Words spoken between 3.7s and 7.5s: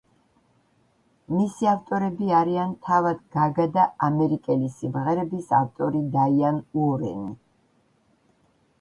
და ამერიკელი სიმღერების ავტორი დაიან უორენი.